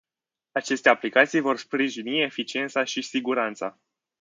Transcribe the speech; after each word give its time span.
Aceste 0.53 0.89
aplicații 0.89 1.39
vor 1.39 1.57
sprijini 1.57 2.21
eficiența 2.21 2.83
și 2.83 3.01
siguranța. 3.01 3.79